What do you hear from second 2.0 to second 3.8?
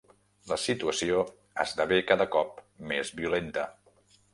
cada cop més violenta.